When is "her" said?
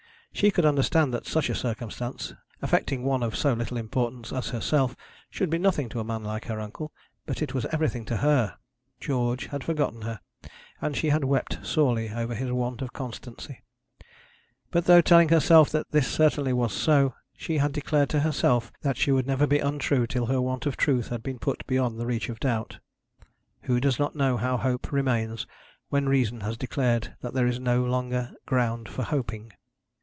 6.45-6.61, 8.17-8.55, 10.03-10.21, 20.27-20.39